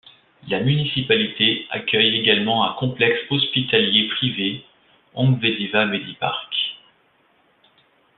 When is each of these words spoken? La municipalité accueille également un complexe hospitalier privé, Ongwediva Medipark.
La 0.47 0.61
municipalité 0.61 1.67
accueille 1.69 2.15
également 2.21 2.65
un 2.67 2.73
complexe 2.73 3.19
hospitalier 3.29 4.07
privé, 4.07 4.63
Ongwediva 5.13 5.85
Medipark. 5.85 6.55